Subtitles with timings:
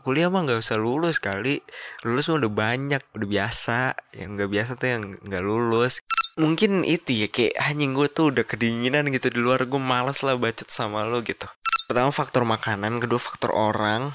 [0.00, 1.60] kuliah mah nggak usah lulus kali.
[2.02, 3.94] Lulus mah udah banyak udah biasa.
[4.16, 6.00] Yang nggak biasa tuh yang nggak lulus.
[6.40, 10.34] Mungkin itu ya kayak anjing gue tuh udah kedinginan gitu di luar gue males lah
[10.40, 11.46] bacot sama lo gitu.
[11.90, 14.14] Pertama faktor makanan kedua faktor orang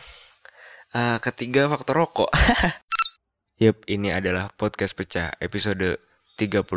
[0.95, 2.31] uh, ketiga faktor rokok.
[3.63, 5.95] Yup, ini adalah podcast pecah episode
[6.35, 6.67] 35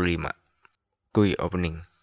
[1.11, 1.98] Kui opening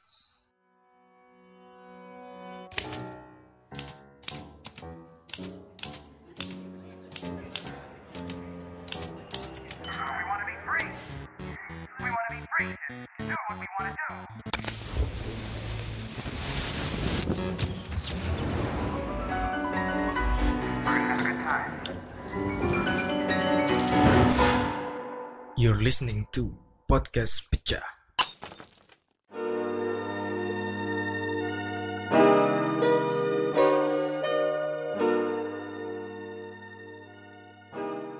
[25.55, 26.53] You're listening to
[26.85, 27.81] Podcast Pecah.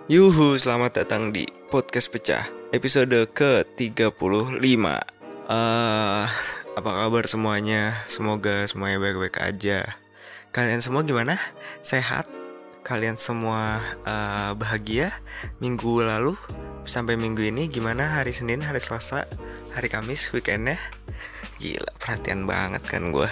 [0.06, 5.15] Yuhu, selamat datang di podcast pecah episode ke-35
[5.50, 6.26] uh,
[6.76, 7.94] Apa kabar semuanya?
[8.10, 9.96] Semoga semuanya baik-baik aja
[10.52, 11.36] Kalian semua gimana?
[11.84, 12.32] Sehat?
[12.86, 15.12] Kalian semua uh, bahagia?
[15.60, 16.38] Minggu lalu
[16.86, 18.22] sampai minggu ini gimana?
[18.22, 19.26] Hari Senin, hari Selasa,
[19.74, 20.80] hari Kamis, weekendnya?
[21.60, 23.28] Gila, perhatian banget kan gue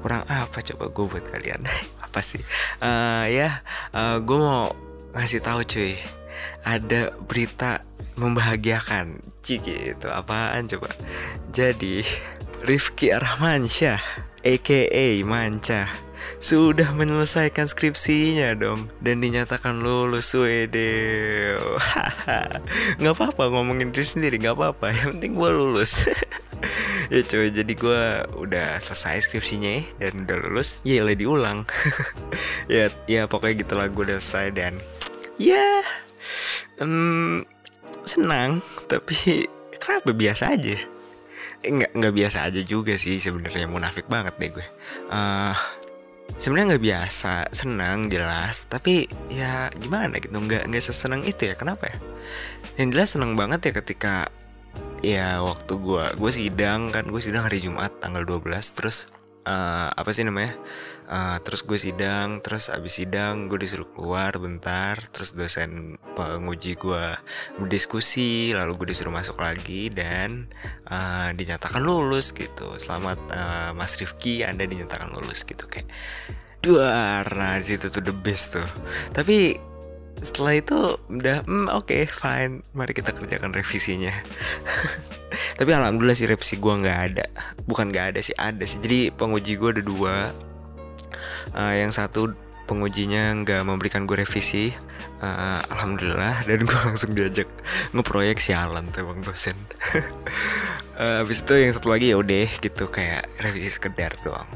[0.00, 1.64] Kurang apa coba gue buat kalian?
[2.06, 2.38] apa sih?
[2.78, 3.66] Uh, ya,
[3.96, 4.70] uh, gue mau
[5.10, 6.19] ngasih tahu cuy
[6.64, 7.84] ada berita
[8.20, 9.20] membahagiakan.
[9.40, 10.92] Ciki itu apaan coba?
[11.50, 12.04] Jadi
[12.60, 14.80] Rifki Armansyah aka
[15.24, 15.88] Manca
[16.40, 18.88] sudah menyelesaikan skripsinya dong.
[19.00, 21.56] Dan dinyatakan lulus wede
[23.00, 24.92] nggak apa-apa ngomongin diri sendiri nggak apa-apa.
[24.92, 25.92] Yang penting gue lulus.
[27.10, 28.02] Ya coy jadi gue
[28.38, 30.78] udah selesai skripsinya dan udah lulus.
[30.86, 31.66] Ya diulang.
[32.70, 34.78] Ya ya pokoknya gitulah gue udah selesai dan
[35.34, 35.82] ya
[36.80, 37.44] um,
[38.08, 40.76] senang tapi kenapa biasa aja?
[41.60, 44.66] Eh, nggak nggak biasa aja juga sih sebenarnya munafik banget deh gue.
[45.12, 45.54] Uh,
[46.40, 51.92] sebenarnya nggak biasa senang jelas tapi ya gimana gitu nggak nggak sesenang itu ya kenapa
[51.92, 51.98] ya?
[52.80, 54.14] Yang jelas senang banget ya ketika
[55.00, 59.08] ya waktu gue gue sidang kan gue sidang hari Jumat tanggal 12 terus
[59.48, 60.56] uh, apa sih namanya
[61.10, 67.04] uh, terus gue sidang terus abis sidang gue disuruh keluar bentar terus dosen penguji gue
[67.58, 70.46] berdiskusi lalu gue disuruh masuk lagi dan
[70.86, 72.78] uh, dinyatakan lulus gitu.
[72.78, 75.90] Selamat uh, Mas Rifki anda dinyatakan lulus gitu kayak
[76.60, 78.68] dua nah situ tuh the best tuh.
[79.10, 79.58] Tapi
[80.20, 84.14] setelah itu udah hmm, oke okay, fine mari kita kerjakan revisinya.
[85.58, 87.26] Tapi alhamdulillah sih revisi gue nggak ada
[87.64, 88.78] bukan nggak ada sih ada sih.
[88.80, 90.14] Jadi penguji gue ada dua
[91.54, 92.32] uh, yang satu
[92.70, 94.70] pengujinya nggak memberikan gue revisi.
[95.18, 96.42] Uh, alhamdulillah.
[96.48, 97.50] Dan gue langsung diajak
[97.90, 99.58] ngeproyek sialan tuh bang dosen.
[100.94, 102.86] Uh, habis itu yang satu lagi ya udah gitu.
[102.86, 104.46] Kayak revisi sekedar doang.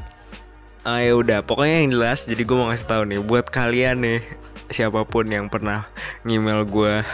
[0.87, 1.39] Uh, ya udah.
[1.43, 4.21] Pokoknya yang jelas jadi gue mau ngasih tahu nih buat kalian nih
[4.65, 5.85] siapa pun yang pernah
[6.25, 7.05] ngemail gue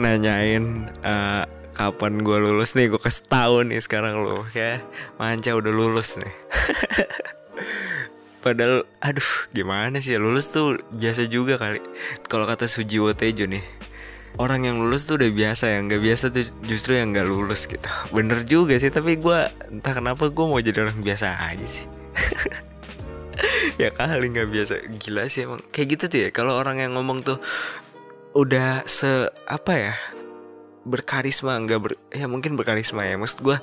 [0.00, 1.44] nanyain uh,
[1.76, 4.80] kapan gue lulus nih gue kasih tahu nih sekarang lo ya.
[5.20, 6.32] Manca udah lulus nih
[8.46, 10.22] padahal aduh gimana sih ya?
[10.22, 11.82] Lulus tuh biasa juga kali.
[12.30, 13.66] Kalau kata Sujiwo Tejo nih
[14.36, 17.88] orang yang lulus tuh udah biasa yang nggak biasa tuh justru yang nggak lulus gitu.
[18.12, 19.38] Bener juga sih tapi gue
[19.72, 21.86] entah kenapa gue mau jadi orang biasa aja sih.
[23.76, 24.74] Ya kali nggak biasa.
[24.96, 25.60] Gila sih emang.
[25.68, 27.36] Kayak gitu tuh ya kalau orang yang ngomong tuh
[28.32, 29.94] udah se apa ya
[30.88, 33.20] berkarisma nggak ber ya mungkin berkarisma ya.
[33.20, 33.60] Maksud gue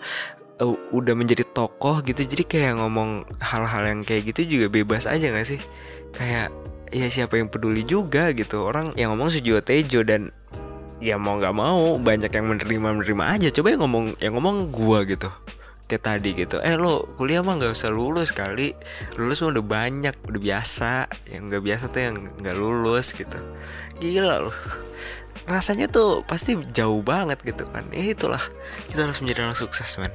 [0.62, 5.32] uh, udah menjadi tokoh gitu jadi kayak ngomong hal-hal yang kayak gitu juga bebas aja
[5.34, 5.62] nggak sih?
[6.14, 6.54] Kayak
[6.94, 8.62] ya siapa yang peduli juga gitu.
[8.62, 10.30] Orang yang ngomong Sujiwo Tejo dan
[11.02, 13.48] ya mau nggak mau banyak yang menerima menerima aja.
[13.50, 15.32] Coba yang ngomong yang ngomong gua gitu
[15.84, 16.58] kayak tadi gitu.
[16.64, 18.74] Eh lo kuliah mah nggak usah lulus kali.
[19.20, 21.10] Lulus mah udah banyak udah biasa.
[21.30, 23.40] Yang nggak biasa tuh yang nggak lulus gitu.
[24.00, 24.58] Gila loh
[25.50, 27.84] rasanya tuh pasti jauh banget gitu kan.
[27.92, 28.42] Ya itulah
[28.88, 30.12] kita harus menjadi orang sukses man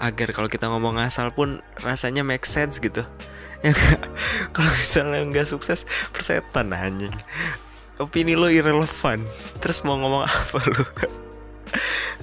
[0.00, 3.04] agar kalau kita ngomong asal pun rasanya make sense gitu.
[3.60, 3.76] Ya
[4.56, 5.84] kalau misalnya nggak sukses
[6.16, 7.12] persetan anjing
[8.00, 9.20] opini lo irrelevant
[9.60, 10.84] terus mau ngomong apa lo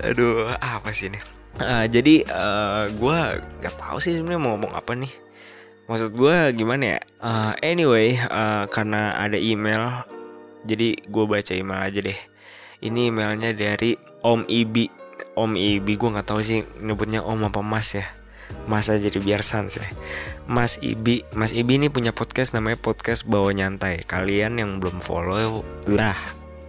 [0.01, 1.21] aduh apa sih ini?
[1.62, 3.19] Uh, jadi uh, gue
[3.62, 5.13] nggak tahu sih sebenarnya mau ngomong apa nih.
[5.86, 7.00] Maksud gue gimana ya?
[7.21, 10.06] Uh, anyway uh, karena ada email
[10.65, 12.19] jadi gue baca email aja deh
[12.81, 14.85] ini emailnya dari Om Ibi.
[15.38, 18.06] Om Ibi gue nggak tahu sih nyebutnya Om apa Mas ya.
[18.68, 19.88] Mas aja jadi biar sans ya.
[20.47, 24.06] Mas Ibi Mas Ibi ini punya podcast namanya podcast bawa nyantai.
[24.07, 26.15] Kalian yang belum follow lah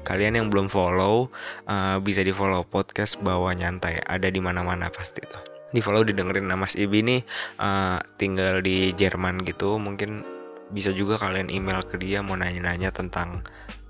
[0.09, 1.29] Kalian yang belum follow
[1.69, 4.01] uh, Bisa di follow podcast bawa nyantai.
[4.01, 5.45] Ada di mana mana pasti tuh.
[5.69, 6.49] Di follow didengerin.
[6.49, 7.17] Nah Mas Ibi ini
[7.61, 9.77] uh, tinggal di Jerman gitu.
[9.77, 10.25] Mungkin
[10.73, 13.45] bisa juga kalian email ke dia Mau nanya-nanya tentang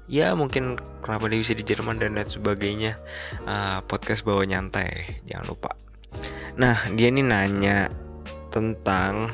[0.09, 2.97] ya mungkin kenapa dia bisa di Jerman dan lain sebagainya.
[3.45, 5.71] Uh, podcast bawa nyantai jangan lupa.
[6.57, 7.93] Nah dia ini nanya
[8.49, 9.29] tentang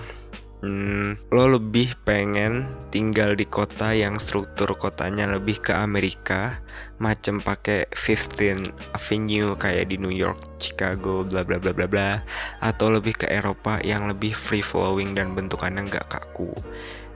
[0.65, 6.65] hmm, lo lebih pengen tinggal di kota yang struktur kotanya lebih ke Amerika
[6.99, 12.11] macam pakai 15 Avenue kayak di New York, Chicago, bla bla bla bla bla
[12.65, 16.51] atau lebih ke Eropa yang lebih free flowing dan bentukannya nggak kaku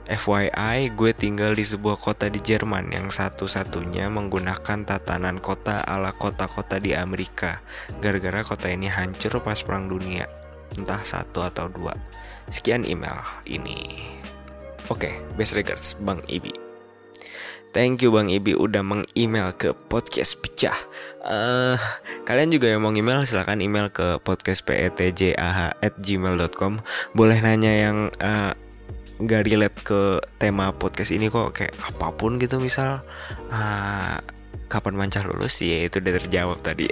[0.09, 6.81] FYI, gue tinggal di sebuah kota di Jerman yang satu-satunya menggunakan tatanan kota ala kota-kota
[6.81, 7.61] di Amerika.
[8.01, 10.25] Gara-gara kota ini hancur pas perang dunia,
[10.81, 11.93] entah satu atau dua.
[12.49, 13.77] Sekian email ini.
[14.89, 16.57] Oke, okay, best regards Bang Ibi.
[17.69, 20.73] Thank you Bang Ibi udah meng-email ke podcast pecah.
[21.21, 21.77] Uh,
[22.25, 26.73] kalian juga yang mau email silahkan email ke podcastpetjah@gmail.com.
[27.13, 28.57] Boleh nanya yang uh,
[29.19, 30.01] nggak relate ke
[30.39, 33.03] tema podcast ini kok kayak apa pun gitu misal
[33.51, 34.17] uh,
[34.71, 35.59] kapan mancar lulus?
[35.59, 36.87] Ya itu udah terjawab tadi.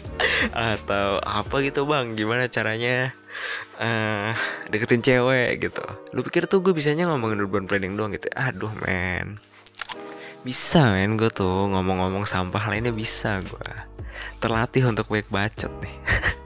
[0.74, 2.18] Atau apa gitu bang?
[2.18, 3.14] Gimana caranya
[3.78, 4.34] uh,
[4.68, 5.84] deketin cewek gitu?
[6.10, 8.26] Lu pikir tuh gue bisanya ngomongin urban planning doang gitu?
[8.34, 9.38] Aduh men.
[10.42, 13.90] Bisa men gue tuh ngomong-ngomong sampah lainnya bisa gue
[14.40, 15.94] terlatih untuk baik bacot nih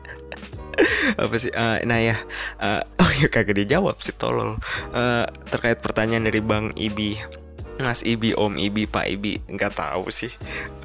[1.21, 2.17] apa sih uh, nah ya
[2.61, 4.59] uh, oh ya kagak dijawab sih tolol
[4.95, 7.43] uh, terkait pertanyaan dari bang Ibi
[7.75, 10.31] Mas Ibi, Om Ibi, Pak Ibi, nggak tahu sih.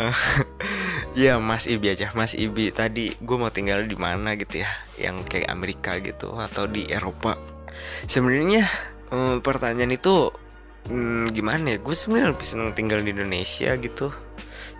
[0.01, 0.09] Uh,
[1.29, 2.73] ya Mas Ibi aja, Mas Ibi.
[2.73, 7.37] Tadi gue mau tinggal di mana gitu ya, yang kayak Amerika gitu atau di Eropa.
[8.09, 8.65] Sebenarnya
[9.13, 10.33] um, pertanyaan itu
[10.89, 11.79] um, gimana ya?
[11.81, 14.09] Gue sebenarnya lebih seneng tinggal di Indonesia gitu.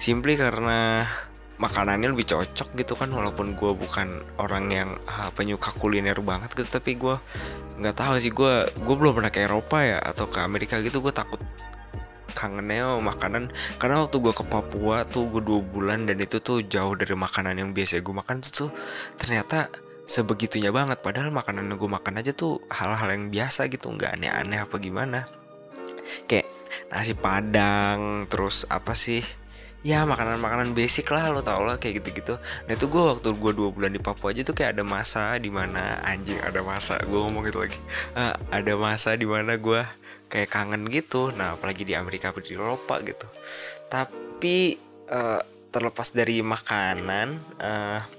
[0.02, 1.06] Simply karena
[1.60, 6.80] makanannya lebih cocok gitu kan walaupun gue bukan orang yang uh, penyuka kuliner banget gitu
[6.80, 7.20] tapi gue
[7.84, 11.12] nggak tahu sih gue gue belum pernah ke Eropa ya atau ke Amerika gitu gue
[11.12, 11.40] takut
[12.40, 13.52] kangennya makanan.
[13.76, 17.60] Karena waktu gue ke Papua tuh gue dua bulan dan itu tuh jauh dari makanan
[17.60, 18.72] yang biasa gue makan tuh, tuh
[19.20, 19.68] ternyata
[20.08, 21.04] sebegitunya banget.
[21.04, 25.28] Padahal makanan yang gue makan aja tuh hal-hal yang biasa gitu nggak aneh-aneh apa gimana.
[26.32, 26.48] Kayak
[26.90, 29.22] nasi padang terus apa sih
[29.80, 32.36] ya makanan-makanan basic lah lo tau lah kayak gitu-gitu.
[32.68, 35.48] Nah itu gue waktu gue dua bulan di Papua aja tuh kayak ada masa di
[35.48, 37.00] mana anjing ada masa.
[37.08, 37.80] Gue ngomong gitu lagi.
[38.12, 39.82] Uh, ada masa di mana gue
[40.28, 41.32] kayak kangen gitu.
[41.32, 43.28] Nah apalagi di Amerika atau di Eropa gitu.
[43.88, 44.76] Tapi
[45.08, 45.42] uh,
[45.72, 47.28] terlepas dari makanan
[47.62, 48.19] uh,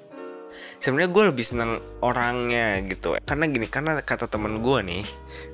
[0.80, 3.14] sebenarnya gue lebih seneng orangnya gitu.
[3.20, 5.04] Karena gini karena kata temen gue nih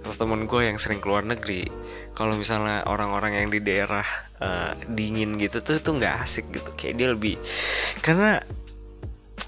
[0.06, 1.66] kata temen gue yang sering keluar negeri
[2.14, 4.06] kalau misalnya orang-orang yang di daerah
[4.38, 6.70] uh, dingin gitu tuh tuh nggak asik gitu.
[6.78, 7.36] Kayak dia lebih
[8.00, 8.38] karena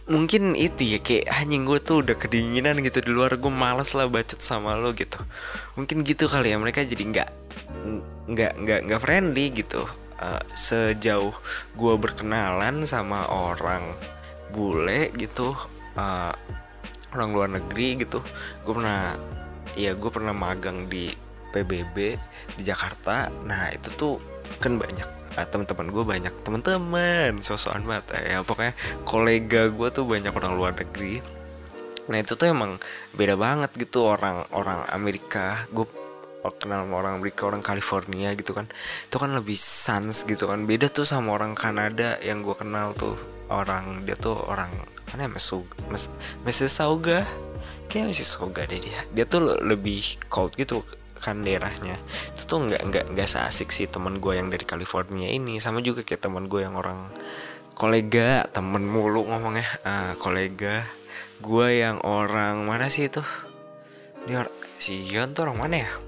[0.08, 4.08] mungkin itu ya kayak anjing gue tuh udah kedinginan gitu di luar gue males lah
[4.08, 5.20] bacot sama lo gitu.
[5.76, 7.30] Mungkin gitu kali ya mereka jadi nggak
[8.28, 9.84] nggak nggak nggak friendly gitu.
[10.18, 11.30] Uh, sejauh
[11.78, 13.94] gue berkenalan sama orang
[14.52, 15.52] bule gitu
[15.98, 16.32] uh,
[17.14, 18.20] orang luar negeri gitu.
[18.64, 19.16] Gue pernah
[19.78, 21.10] ya gue pernah magang di
[21.52, 21.96] PBB
[22.56, 23.32] di Jakarta.
[23.44, 24.14] Nah itu tuh
[24.60, 28.16] kan banyak uh, teman-teman gue banyak teman-teman sosokan banget.
[28.22, 28.74] Ya pokoknya
[29.08, 31.20] kolega gue tuh banyak orang luar negeri.
[32.08, 32.80] Nah itu tuh emang
[33.12, 35.68] beda banget gitu orang orang Amerika.
[35.72, 35.88] Gue
[36.58, 38.70] kenal sama orang Amerika orang California gitu kan.
[39.06, 40.64] Itu kan lebih sans gitu kan.
[40.64, 43.18] Beda tuh sama orang Kanada yang gue kenal tuh.
[43.48, 44.68] Orang dia tuh orang
[45.08, 46.12] mana ya Mesug Mes
[46.44, 46.68] Mrs.
[46.68, 47.24] Sauga
[47.88, 48.12] kayak.
[48.12, 49.00] Sauga deh dia.
[49.12, 50.84] Dia tuh lebih cold gitu
[51.18, 51.96] kan daerahnya.
[52.36, 55.58] Itu tuh nggak nggak nggak seasik sih teman gue yang dari California ini.
[55.58, 57.08] Sama juga kayak teman gue yang orang
[57.72, 59.66] kolega temen mulu ngomongnya.
[59.82, 60.84] Uh, kolega
[61.40, 63.24] gue yang orang mana sih itu?
[64.28, 64.44] Dia
[64.76, 66.07] si Yon tuh orang mana ya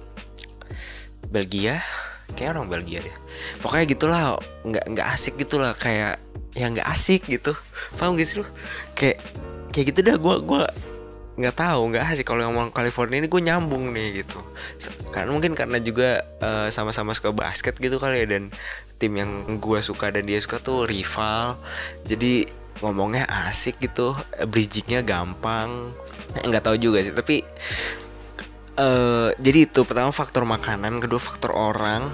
[1.30, 1.78] Belgia?
[2.34, 3.16] Kayak orang Belgia deh.
[3.62, 4.22] Pokoknya gitulah
[4.66, 6.22] nggak nggak asik gitulah kayak
[6.54, 7.54] ya nggak asik gitu.
[7.98, 8.46] Paham gak sih lu?
[8.94, 9.22] Kayak
[9.70, 10.62] kayak gitu dah gue gue
[11.40, 12.26] nggak tahu nggak asik.
[12.26, 14.38] Kalau ngomong California ini gue nyambung nih gitu.
[15.10, 18.52] Karena mungkin karena juga uh, sama-sama suka basket gitu kali ya dan
[19.00, 21.58] tim yang gue suka dan dia suka tuh rival.
[22.06, 22.46] Jadi
[22.80, 24.14] ngomongnya asik gitu
[24.46, 25.90] bridgingnya gampang.
[26.46, 27.42] Nggak tahu juga sih tapi
[28.76, 32.10] uh, jadi itu pertama faktor makanan kedua faktor orang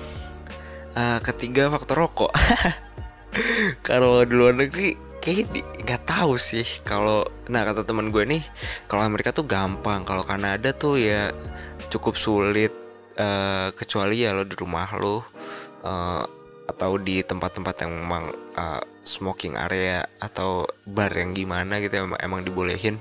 [0.96, 2.32] uh, ketiga faktor rokok.
[3.86, 8.46] Kalau di luar negeri kayak di- nggak tahu sih kalau nah kata teman gue nih
[8.86, 10.06] kalau Amerika tuh gampang.
[10.06, 11.28] Kalau Kanada tuh ya
[11.92, 12.72] cukup sulit
[13.18, 15.26] eh, kecuali ya lo di rumah lo
[15.84, 16.24] eh,
[16.66, 18.24] atau di tempat-tempat yang memang
[18.56, 22.96] eh, smoking area atau bar yang gimana gitu emang, emang dibolehin.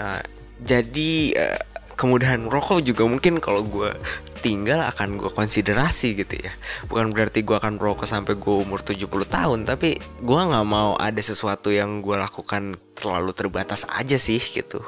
[0.00, 0.22] Eh,
[0.58, 1.60] jadi eh,
[1.98, 3.90] kemudahan merokok juga mungkin kalau gue
[4.38, 6.54] tinggal akan gue konsiderasi gitu ya.
[6.86, 11.18] Bukan berarti gue akan merokok sampai gue umur 70 tahun tapi gue nggak mau ada
[11.18, 14.78] sesuatu yang gue lakukan terlalu terbatas aja sih gitu.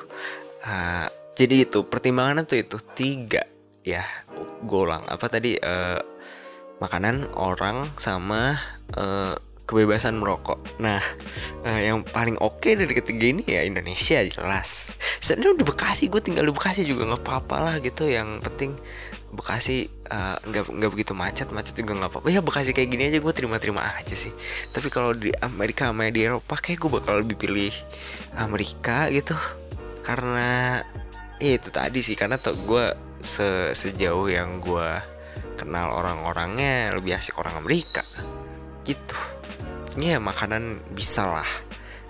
[0.63, 3.43] Eh, jadi itu pertimbangannya tuh itu tiga
[3.83, 4.07] ya
[4.63, 5.59] gue ulang apa tadi?
[5.59, 6.01] Eh,
[6.79, 8.55] makanan orang sama
[8.95, 9.35] eh,
[9.71, 10.59] kebebasan merokok.
[10.83, 10.99] Nah,
[11.63, 14.99] eh, yang paling oke dari ketiga ini ya Indonesia jelas.
[15.23, 18.11] Sebenarnya di Bekasi gue tinggal di Bekasi juga nggak apa-apa lah gitu.
[18.11, 18.75] Yang penting
[19.31, 22.27] Bekasi eh, nggak nggak begitu macet, macet juga nggak apa-apa.
[22.35, 24.35] Ya Bekasi kayak gini aja gue terima-terima aja sih.
[24.75, 27.71] Tapi kalau di Amerika sama di Eropa kayak gue bakal lebih pilih
[28.35, 29.39] Amerika gitu.
[30.03, 30.83] Karena
[31.39, 32.91] ya itu tadi sih karena tuh gue
[33.23, 34.91] se sejauh yang gue
[35.55, 38.01] kenal orang-orangnya lebih asik orang Amerika
[38.89, 39.40] gitu
[39.99, 41.51] ya makanan bisa lah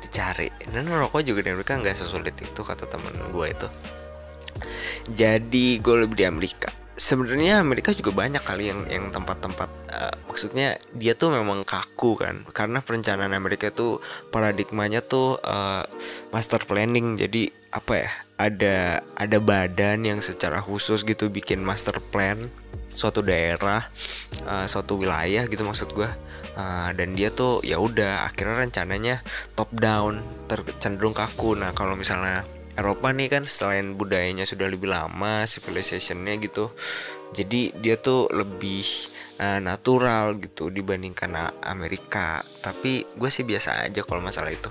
[0.03, 0.51] dicari.
[0.73, 3.69] Dan rokok juga di Amerika nggak sesulit itu kata temen gue itu.
[5.15, 6.69] Jadi gue lebih di Amerika.
[7.01, 12.45] Sebenarnya Amerika juga banyak kali yang yang tempat-tempat eh, maksudnya dia tuh memang kaku kan.
[12.53, 15.85] Karena perencanaan Amerika tuh paradigmanya tuh eh,
[16.35, 17.17] master planning.
[17.17, 18.79] Jadi apa ya ada
[19.15, 22.51] ada badan yang secara khusus gitu bikin master plan
[22.91, 23.87] suatu daerah
[24.45, 26.11] eh, suatu wilayah gitu maksud gue
[26.59, 29.23] Uh, dan dia tuh ya udah akhirnya rencananya
[29.55, 31.55] top down tercenderung kaku.
[31.55, 32.43] Nah kalau misalnya
[32.75, 36.71] Eropa nih kan selain budayanya sudah lebih lama civilizationnya gitu
[37.31, 38.83] jadi dia tuh lebih
[39.39, 42.43] uh, natural gitu dibandingkan Amerika.
[42.59, 44.71] Tapi gue sih biasa aja kalau masalah itu.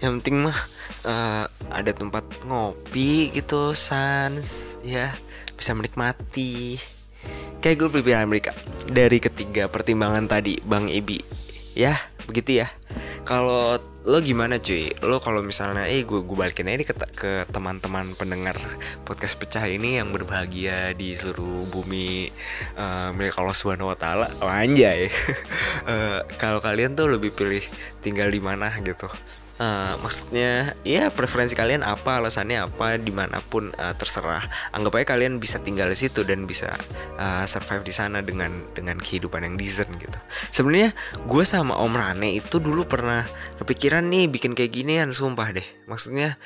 [0.00, 0.58] Yang penting mah
[1.04, 5.12] uh, ada tempat ngopi gitu sans ya
[5.60, 6.80] bisa menikmati
[7.60, 8.52] kayak gue lebih pilih Amerika.
[8.90, 11.40] Dari ketiga pertimbangan tadi Bang Ebi
[11.76, 11.94] ya
[12.26, 12.68] begitu ya.
[13.24, 14.90] Kalau lo gimana cuy?
[15.04, 18.56] Lo kalau misalnya eh gue gue balikin aja ke, ke teman-teman pendengar
[19.04, 22.32] podcast pecah ini yang berbahagia di seluruh bumi
[22.80, 24.26] uh, milik Allah Subhanahu Wa Taala.
[24.40, 25.10] Oh, anjay.
[25.80, 27.64] Eh, kalau kalian tuh lebih pilih
[28.04, 29.08] tinggal di mana gitu
[29.60, 34.40] Eh, maksudnya ya preferensi kalian apa alasannya apa di mana pun eh, terserah.
[34.72, 36.72] Anggap aja kalian bisa tinggal di situ dan bisa
[37.20, 40.16] eh, survive di sana dengan dengan kehidupan yang decent gitu.
[40.48, 40.96] Sebenarnya
[41.28, 43.28] gue sama Om Rane itu dulu pernah
[43.60, 45.66] kepikiran nih bikin kayak ginian sumpah deh.
[45.84, 46.40] Maksudnya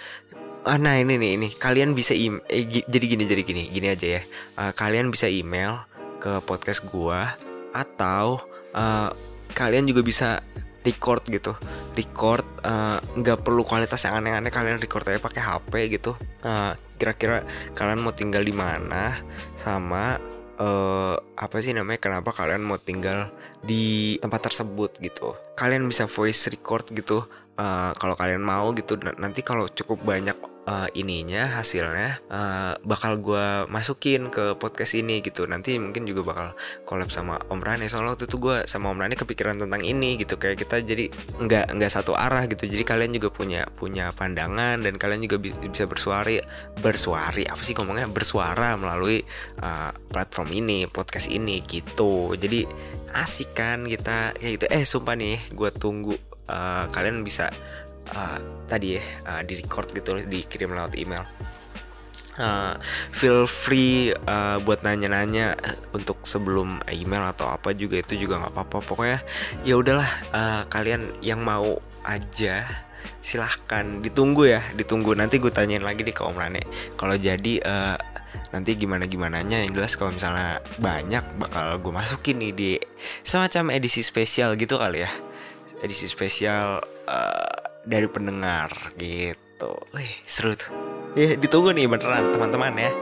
[0.65, 1.49] Ah, nah ini nih ini.
[1.53, 3.69] Kalian bisa im eh, jadi gini jadi gini.
[3.69, 4.23] Gini aja ya.
[4.59, 5.85] Eh, kalian bisa email
[6.19, 7.37] ke podcast gua
[7.77, 8.41] atau
[8.73, 9.13] eh,
[9.53, 10.41] kalian juga bisa
[10.85, 11.53] record gitu
[11.95, 16.13] record eh, nggak perlu kualitas yang aneh-aneh kalian record aja pakai HP gitu.
[16.43, 19.15] Eh, kira-kira kalian mau tinggal di mana
[19.59, 20.19] sama
[20.55, 25.35] eh apa sih namanya kenapa kalian mau tinggal di tempat tersebut gitu.
[25.59, 27.27] Kalian bisa voice record gitu
[27.59, 28.99] eh, kalau kalian mau gitu.
[28.99, 35.45] Nanti kalau cukup banyak eh, ininya hasilnya eh, bakal gua masukin ke podcast ini gitu.
[35.45, 36.47] Nanti mungkin juga bakal
[36.89, 37.87] collab sama Om Rane.
[37.89, 40.37] Soalnya waktu itu gue sama Om Rane kepikiran tentang ini gitu.
[40.41, 42.65] Kayak kita jadi nggak nggak satu arah gitu.
[42.65, 46.41] Jadi kalian juga punya punya pandangan dan kalian juga bi- bisa bersuari
[46.81, 48.09] bersuari apa sih ngomongnya?
[48.09, 49.23] Bersuara melalui
[49.61, 52.33] uh, platform ini podcast ini gitu.
[52.35, 52.65] Jadi
[53.15, 54.67] asik kan kita kayak gitu.
[54.71, 56.15] Eh sumpah nih gue tunggu
[56.51, 57.49] uh, kalian bisa
[58.13, 61.25] uh, tadi ya uh, di record gitu dikirim lewat email.
[62.35, 62.75] Uh,
[63.15, 68.53] feel free uh, buat nanya-nanya uh, untuk sebelum email atau apa juga itu juga nggak
[68.59, 68.79] apa-apa.
[68.83, 69.23] Pokoknya
[69.63, 72.67] ya udahlah uh, kalian yang mau aja
[73.23, 75.15] silahkan ditunggu ya ditunggu.
[75.15, 76.67] Nanti gue tanyain lagi deh ke Om Rane.
[76.99, 77.95] Kalau jadi uh,
[78.51, 82.71] nanti gimana gimananya yang jelas kalau misalnya banyak bakal gue masukin nih di
[83.23, 85.11] semacam edisi spesial gitu kali ya.
[85.87, 87.54] Edisi spesial uh,
[87.85, 89.73] dari pendengar gitu.
[89.93, 90.73] Wih seru tuh.
[91.15, 92.93] Ya ditunggu nih beneran teman-teman ya.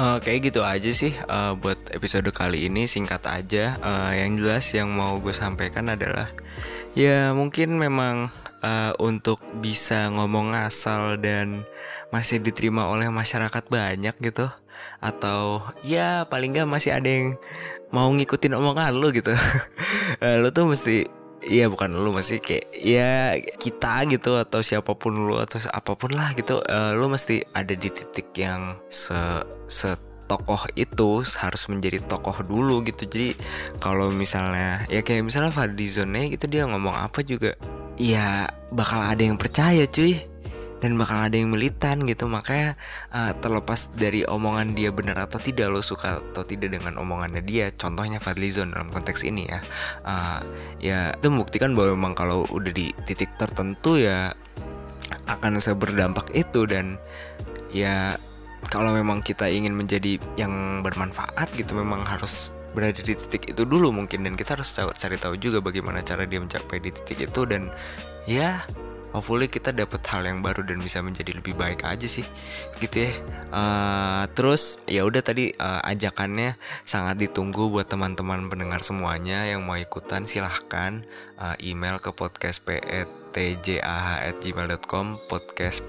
[0.00, 3.76] Eh, kayak gitu aja sih eh, buat episode kali ini singkat aja.
[3.76, 6.32] Eh, yang jelas yang mau gue sampaikan adalah
[6.96, 8.32] ya mungkin memang
[8.64, 11.68] eh, untuk bisa ngomong asal dan
[12.08, 14.48] masih diterima oleh masyarakat banyak gitu.
[15.04, 17.36] Atau ya paling nggak masih ada yang
[17.90, 19.32] mau ngikutin omongan lu gitu.
[20.20, 21.06] Eh, lu tuh mesti
[21.40, 26.12] Iya bukan lu mesti kayak ya kita gitu atau siapa pun lu atau apa pun
[26.12, 26.60] lah gitu.
[26.60, 29.16] Eh, lu mesti ada di titik yang se
[29.64, 29.96] se
[30.28, 33.08] tokoh itu harus menjadi tokoh dulu gitu.
[33.08, 33.32] Jadi
[33.80, 37.56] kalau misalnya ya kayak misalnya Fadlizonnya gitu dia ngomong apa juga
[37.96, 40.20] ya bakal ada yang percaya cuy
[40.80, 42.26] dan bakal ada yang militan gitu.
[42.26, 42.74] Makanya
[43.12, 47.68] uh, terlepas dari omongan dia benar atau tidak lo suka atau tidak dengan omongannya dia
[47.76, 49.60] contohnya Fadlizon dalam konteks ini ya.
[50.02, 50.40] Uh,
[50.80, 54.32] ya itu membuktikan bahwa memang kalau udah di titik tertentu ya
[55.28, 56.64] akan seberdampak itu.
[56.64, 56.96] Dan
[57.76, 58.16] ya
[58.72, 63.92] kalau memang kita ingin menjadi yang bermanfaat gitu memang harus berada di titik itu dulu
[63.92, 64.24] mungkin.
[64.24, 67.42] Dan kita harus cari tahu juga bagaimana cara dia mencapai di titik itu.
[67.44, 67.68] Dan
[68.24, 68.64] ya
[69.10, 72.24] hopefully kita dapat hal yang baru dan bisa menjadi lebih baik aja sih
[72.78, 73.12] gitu ya.
[73.50, 76.54] Uh, terus ya udah tadi uh, ajakannya
[76.86, 81.02] sangat ditunggu buat teman-teman pendengar semuanya yang mau ikutan silahkan
[81.38, 82.62] uh, email ke podcast
[83.34, 85.82] petjah@gmail.com podcast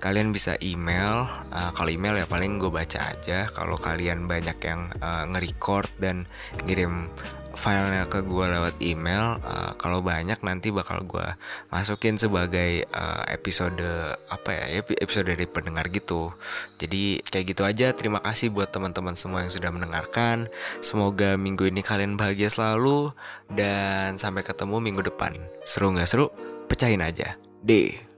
[0.00, 3.44] kalian bisa email uh, kalau email ya paling gue baca aja.
[3.52, 6.24] Kalau kalian banyak yang uh, nge-record dan
[6.64, 7.12] ngirim
[7.54, 11.26] filenya ke gue lewat email uh, kalau banyak nanti bakal gue
[11.74, 13.82] masukin sebagai uh, episode
[14.30, 16.30] apa ya episode dari pendengar gitu.
[16.78, 17.90] Jadi kayak gitu aja.
[17.92, 20.46] Terima kasih buat teman-teman semua yang sudah mendengarkan.
[20.78, 23.10] Semoga minggu ini kalian bahagia selalu
[23.50, 25.34] dan sampai ketemu minggu depan.
[25.66, 26.26] Seru nggak seru?
[26.70, 27.36] Pecahin aja.
[27.64, 28.13] Deh